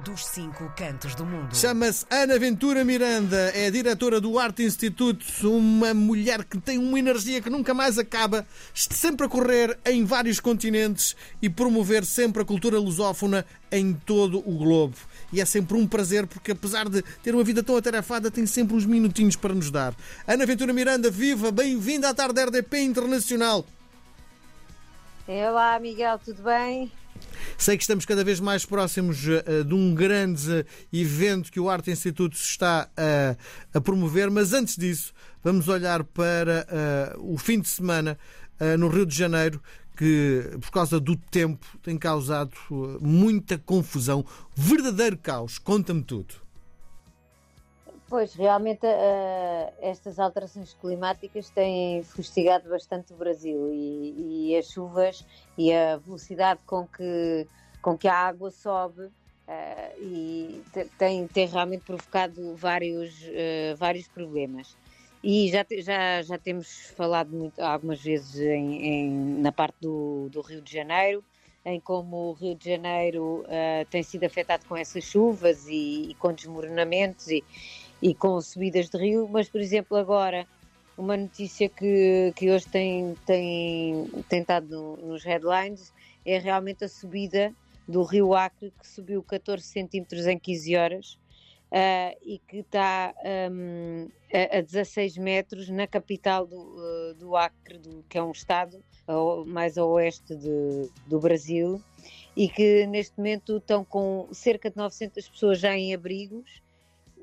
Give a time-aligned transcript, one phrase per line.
[0.00, 1.54] dos cinco cantos do mundo.
[1.54, 7.40] Chama-se Ana Ventura Miranda, é diretora do Arte Institute, uma mulher que tem uma energia
[7.40, 12.78] que nunca mais acaba, sempre a correr em vários continentes e promover sempre a cultura
[12.78, 14.96] lusófona em todo o globo.
[15.32, 18.74] E é sempre um prazer, porque apesar de ter uma vida tão atarefada, tem sempre
[18.74, 19.94] uns minutinhos para nos dar.
[20.26, 23.64] Ana Ventura Miranda, viva, bem-vinda à tarde RDP Internacional.
[25.28, 26.90] Olá, Miguel, tudo bem?
[27.58, 31.68] Sei que estamos cada vez mais próximos uh, de um grande uh, evento que o
[31.68, 32.88] Arte Instituto está
[33.74, 35.12] a promover, mas antes disso,
[35.42, 36.66] vamos olhar para
[37.18, 38.18] o fim de semana
[38.78, 39.62] no Rio de Janeiro,
[39.96, 42.52] que por causa do tempo tem causado
[43.00, 44.24] muita confusão,
[44.54, 45.58] verdadeiro caos.
[45.58, 46.34] Conta-me tudo.
[48.10, 55.24] Pois, realmente uh, estas alterações climáticas têm fustigado bastante o Brasil e, e, as chuvas
[55.56, 57.46] e a velocidade com que,
[57.80, 59.12] com que a água sobe uh,
[60.00, 60.60] e
[60.98, 64.76] tem, tem realmente provocado vários, uh, vários problemas.
[65.22, 70.40] E já, já, já temos falado muito, algumas vezes em, em, na parte do, do
[70.40, 71.22] Rio de Janeiro,
[71.64, 73.44] em como o Rio de Janeiro
[73.90, 77.44] tem sido afetado com essas chuvas e, e com desmoronamentos e,
[78.02, 80.46] e com subidas de rio, mas por exemplo agora
[80.96, 85.92] uma notícia que, que hoje tem, tem, tem estado no, nos headlines
[86.24, 87.54] é realmente a subida
[87.88, 91.18] do rio Acre, que subiu 14 centímetros em 15 horas
[91.70, 93.14] uh, e que está
[93.50, 98.32] um, a, a 16 metros na capital do, uh, do Acre, do, que é um
[98.32, 98.82] estado
[99.46, 101.82] mais a oeste de, do Brasil,
[102.36, 106.62] e que neste momento estão com cerca de 900 pessoas já em abrigos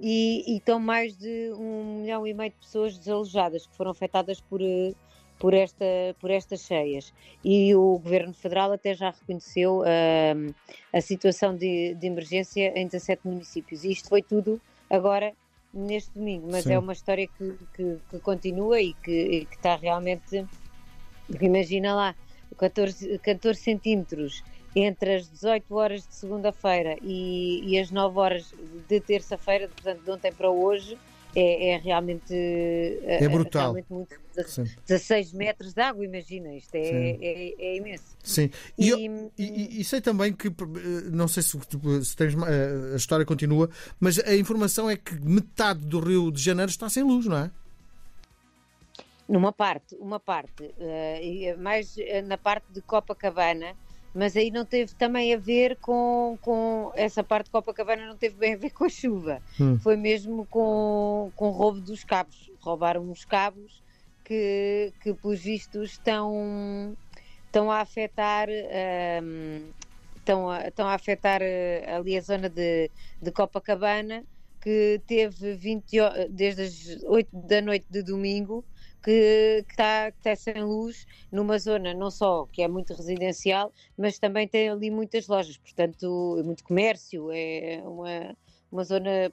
[0.00, 4.40] e, e estão mais de um milhão e meio de pessoas desalojadas que foram afetadas
[4.40, 4.92] por, eh,
[5.38, 5.84] por, esta,
[6.20, 7.12] por estas cheias.
[7.44, 10.54] E o Governo Federal até já reconheceu uh,
[10.92, 13.84] a situação de, de, emergência em 17 municípios.
[13.84, 15.32] E isto foi tudo agora
[15.72, 16.74] neste domingo, mas Sim.
[16.74, 20.46] é uma história que, que, que continua e que, e que, está realmente.
[21.40, 22.14] Imagina lá,
[22.56, 24.44] 14, 14 centímetros
[24.74, 28.54] entre as 18 horas de segunda-feira e, e, as 9 horas
[28.88, 30.98] de terça-feira, portanto, de ontem para hoje,
[31.36, 32.34] é, é realmente.
[32.34, 33.72] É, é brutal.
[33.74, 34.14] Realmente muito,
[34.86, 38.16] 16 metros de água, imagina, isto é, é, é, imenso.
[38.22, 40.52] Sim, e, e, e, e, sei também que,
[41.12, 41.58] não sei se,
[42.04, 42.34] se tens,
[42.92, 43.70] a história continua,
[44.00, 47.50] mas a informação é que metade do Rio de Janeiro está sem luz, não é?
[49.28, 51.96] Numa parte, uma parte, uh, mais
[52.26, 53.74] na parte de Copacabana,
[54.14, 58.36] mas aí não teve também a ver com, com essa parte de Copacabana não teve
[58.36, 59.78] bem a ver com a chuva, hum.
[59.80, 62.50] foi mesmo com, com o roubo dos cabos.
[62.60, 63.82] Roubaram os cabos
[64.24, 66.96] que, que pelos vistos estão,
[67.46, 68.48] estão a afetar.
[69.22, 69.68] Um,
[70.16, 74.24] estão a, estão a afetar eh, ali a zona de, de Copacabana,
[74.62, 75.86] que teve 20,
[76.30, 78.64] desde as 8 da noite de domingo
[79.04, 84.18] que, está, que está sem luz numa zona não só que é muito residencial, mas
[84.18, 88.34] também tem ali muitas lojas, portanto, muito comércio, é uma,
[88.72, 89.30] uma zona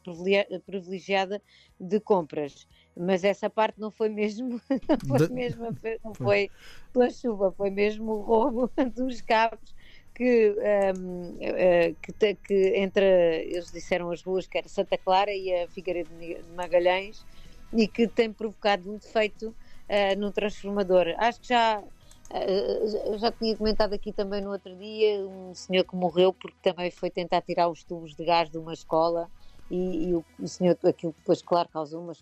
[0.65, 1.41] privilegiada
[1.79, 2.67] de compras.
[2.97, 4.61] Mas essa parte não foi mesmo,
[5.07, 5.63] não foi, mesmo,
[6.03, 6.51] não foi
[6.91, 9.73] pela chuva, foi mesmo o roubo dos cabos
[10.13, 10.53] que,
[10.99, 15.67] um, uh, que, que, entre, eles disseram as ruas que era Santa Clara e a
[15.69, 17.25] Figueiredo de Magalhães,
[17.73, 19.55] e que tem provocado um defeito
[19.91, 21.13] uh, no transformador.
[21.18, 25.96] Acho que já, uh, já tinha comentado aqui também no outro dia um senhor que
[25.96, 29.29] morreu porque também foi tentar tirar os tubos de gás de uma escola
[29.69, 32.13] e, e o, o, senhor, aquilo depois, claro, causou uma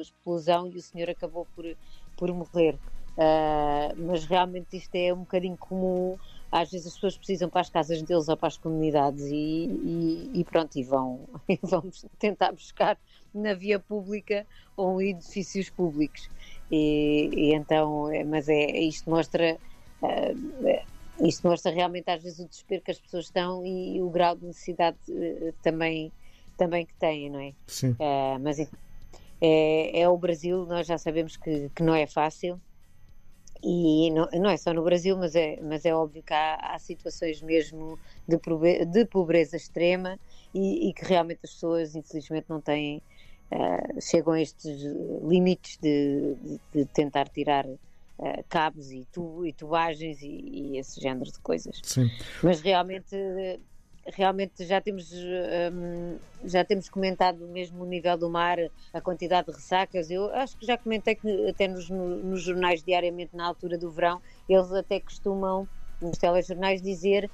[0.00, 1.64] explosão e o senhor acabou por,
[2.16, 2.78] por morrer.
[3.16, 6.16] Uh, mas realmente isto é um bocadinho comum.
[6.50, 10.30] Às vezes as pessoas precisam para as casas deles ou para as comunidades e, e,
[10.40, 11.82] e pronto, e vão, e vão
[12.18, 12.98] tentar buscar
[13.34, 14.46] na via pública
[14.76, 16.30] ou em edifícios públicos.
[16.70, 19.58] E, e então, é, mas é, isto mostra.
[20.02, 24.34] Uh, isto mostra realmente às vezes o desespero que as pessoas estão e, o grau
[24.34, 26.12] de necessidade uh, também,
[26.56, 27.52] também que têm, não é?
[27.68, 27.90] Sim.
[27.92, 28.58] Uh, mas
[29.40, 32.60] é, é o Brasil, nós já sabemos que, que não é fácil
[33.66, 36.78] e não, não, é só no Brasil, mas é, mas é óbvio que há, há
[36.78, 38.38] situações mesmo de,
[38.84, 40.18] de pobreza extrema
[40.52, 43.00] e, e, que realmente as pessoas, infelizmente, não têm,
[43.54, 44.82] uh, chegam a estes
[45.22, 51.00] limites de, de, de tentar tirar uh, cabos e, tubo, e tubagens e, e, esse
[51.00, 51.80] género de coisas.
[51.82, 52.10] Sim.
[52.42, 53.16] Mas realmente
[54.12, 58.58] realmente já temos, um, já temos comentado mesmo o nível do mar,
[58.92, 60.10] a quantidade de ressacas.
[60.10, 64.20] Eu acho que já comentei que até nos, nos jornais diariamente na altura do verão,
[64.48, 65.66] eles até costumam,
[66.00, 67.30] nos telejornais, dizer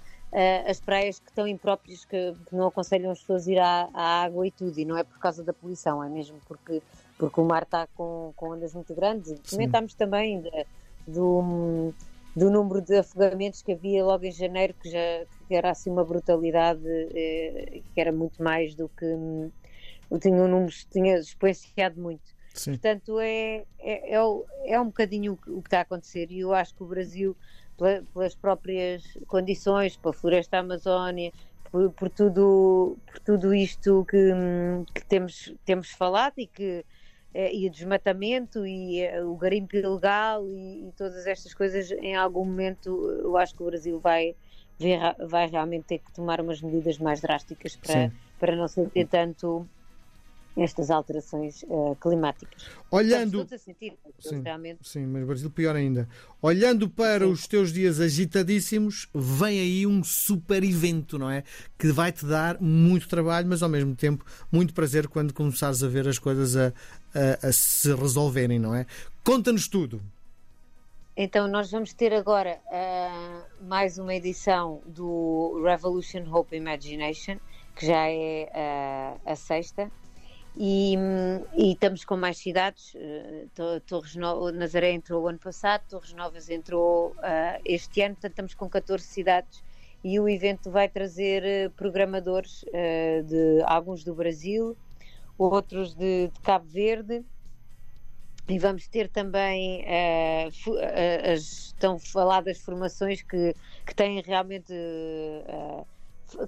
[0.66, 4.22] as praias que estão impróprias, que, que, não aconselham as pessoas a ir à, à,
[4.24, 6.82] água e tudo, e não é por causa da poluição, é mesmo porque,
[7.18, 9.34] porque o mar está com, com ondas muito grandes.
[9.50, 10.66] Comentámos também de,
[11.06, 11.92] do,
[12.36, 16.04] do número de afogamentos que havia logo em janeiro, que já que era assim uma
[16.04, 19.04] brutalidade, eh, que era muito mais do que.
[19.04, 19.50] Hum,
[20.20, 22.22] tinha um número, tinha exponenciado muito.
[22.54, 22.72] Sim.
[22.72, 24.20] Portanto, é, é, é,
[24.66, 27.36] é, um bocadinho o que está a acontecer e eu acho que o Brasil,
[28.12, 31.32] pelas próprias condições, pela floresta Amazónia,
[31.70, 34.32] por, por, tudo, por tudo isto que,
[34.94, 36.84] que temos, temos falado e que
[37.32, 42.16] eh, e o desmatamento e eh, o garimpo ilegal e, e, todas estas coisas, em
[42.16, 42.90] algum momento
[43.22, 44.34] eu acho que o Brasil vai,
[45.28, 49.66] vai realmente ter que tomar umas medidas mais drásticas para, para não ser tanto
[50.56, 52.66] estas alterações uh, climáticas.
[52.90, 54.78] Olhando, sentir, sim, realmente...
[54.82, 56.08] sim, mas Brasil pior ainda.
[56.42, 57.32] Olhando para sim.
[57.32, 61.44] os teus dias agitadíssimos, vem aí um super evento, não é?
[61.78, 65.88] Que vai te dar muito trabalho, mas ao mesmo tempo muito prazer quando começares a
[65.88, 66.72] ver as coisas a,
[67.14, 68.86] a, a se resolverem, não é?
[69.24, 70.00] Conta-nos tudo.
[71.16, 77.36] Então, nós vamos ter agora uh, mais uma edição do Revolution Hope Imagination,
[77.76, 79.90] que já é uh, a sexta,
[80.56, 80.94] e,
[81.56, 82.94] e, estamos com mais cidades.
[82.94, 84.50] Uh, Torres no...
[84.50, 89.62] Nazaré entrou ano passado, Torres Novas entrou uh, este ano, portanto estamos com 14 cidades
[90.02, 92.64] e o evento vai trazer uh, programadores
[93.26, 94.76] de alguns do Brasil,
[95.38, 97.24] outros de, de, Cabo Verde.
[98.48, 99.84] E vamos ter também
[101.32, 103.54] as tão faladas formações que,
[103.86, 104.74] que têm realmente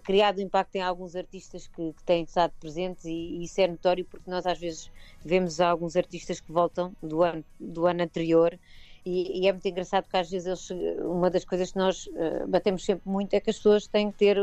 [0.03, 4.05] criado impacto em alguns artistas que, que têm estado presentes e, e, isso é notório
[4.05, 4.91] porque nós às vezes
[5.25, 8.59] vemos alguns artistas que voltam do ano, do ano anterior
[9.05, 12.47] e, e é muito engraçado porque às vezes eles, uma das coisas que nós uh,
[12.47, 14.37] batemos sempre muito é que as pessoas têm que ter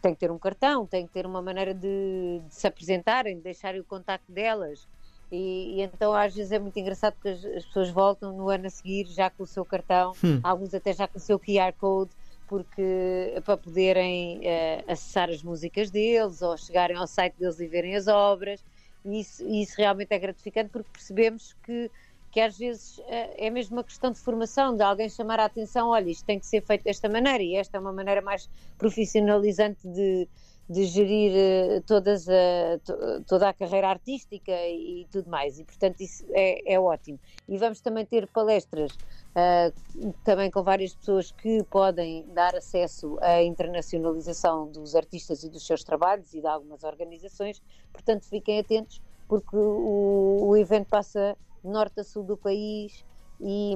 [0.00, 3.42] têm que ter um cartão, têm que ter uma maneira de, de se apresentarem, de
[3.42, 4.88] deixarem o contacto delas.
[5.30, 8.66] E, e, então às vezes é muito engraçado porque as, as, pessoas voltam no ano
[8.66, 10.40] a seguir já com o seu cartão, hum.
[10.42, 12.10] alguns até já com o seu QR Code
[12.50, 17.94] porque para poderem uh, acessar as músicas deles ou chegarem ao site deles e verem
[17.94, 18.60] as obras.
[19.04, 21.88] E isso, isso realmente é gratificante porque percebemos que,
[22.32, 23.04] que às vezes uh,
[23.38, 26.46] é mesmo uma questão de formação, de alguém chamar a atenção: olha, isto tem que
[26.46, 30.26] ser feito desta maneira, e esta é uma maneira mais profissionalizante de,
[30.70, 36.00] de gerir uh, todas a, to, toda a carreira artística e, tudo mais, e portanto
[36.00, 37.18] isso é, é ótimo.
[37.48, 43.42] E vamos também ter palestras uh, também com várias pessoas que podem dar acesso à
[43.42, 47.60] internacionalização dos artistas e dos seus trabalhos e de algumas organizações,
[47.92, 53.04] portanto fiquem atentos porque o, o evento passa norte a sul do país
[53.40, 53.74] e,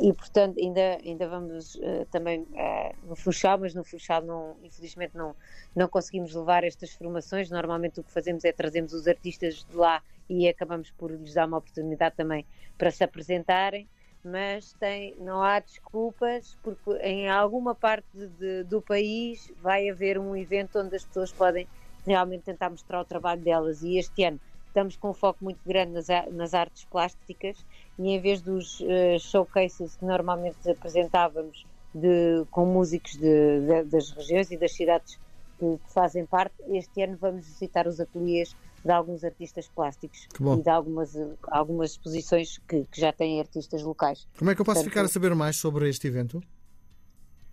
[0.00, 5.16] e portanto ainda, ainda vamos uh, também uh, no Funchal, mas no Funchal não, infelizmente
[5.16, 5.34] não,
[5.74, 10.02] não conseguimos levar estas formações, normalmente o que fazemos é trazemos os artistas de lá
[10.28, 12.44] e acabamos por lhes dar uma oportunidade também
[12.76, 13.88] para se apresentarem,
[14.22, 20.36] mas tem, não há desculpas porque em alguma parte de, do país vai haver um
[20.36, 21.66] evento onde as pessoas podem
[22.06, 23.82] realmente tentar mostrar o trabalho delas.
[23.82, 27.56] E este ano estamos com um foco muito grande nas, nas artes plásticas
[27.98, 34.10] e em vez dos uh, showcases que normalmente apresentávamos de, com músicos de, de, das
[34.10, 35.18] regiões e das cidades
[35.58, 38.54] que, que, fazem parte, este ano vamos visitar os ateliês
[38.84, 41.16] de alguns artistas plásticos e de algumas,
[41.48, 44.28] algumas exposições que, que, já têm artistas locais.
[44.38, 46.40] Como é que eu posso Portanto, ficar a saber mais sobre este evento?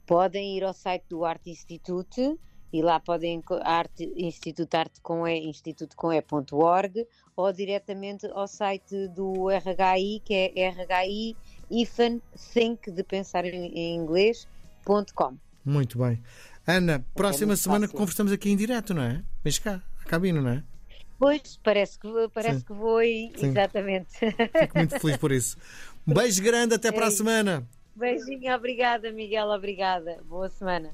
[0.05, 2.38] Podem ir ao site do Arte Institute
[2.72, 9.07] e lá podem arte, Instituto Arte com e, instituto com e.org ou diretamente ao site
[9.10, 11.36] do RHI, que é RHI
[11.72, 12.19] ifan
[12.53, 15.38] think de pensar em, em inglês.com.
[15.63, 16.22] Muito bem.
[16.67, 17.98] Ana, é próxima é semana fácil.
[17.98, 19.24] conversamos aqui em direto, não é?
[19.43, 20.63] Vens cá, a cabine, não é?
[21.17, 23.31] Pois, parece que, parece que vou e...
[23.38, 24.17] Exatamente.
[24.19, 25.57] Fico muito feliz por isso.
[26.07, 27.67] Um beijo grande, até é para a semana.
[27.95, 30.22] Beijinho, obrigada, Miguel, obrigada.
[30.27, 30.93] Boa semana.